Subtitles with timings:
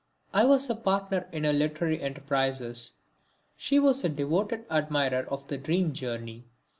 [0.33, 2.93] I was a partner in her literary enterprises.
[3.55, 6.45] She was a devoted admirer of "The Dream Journey."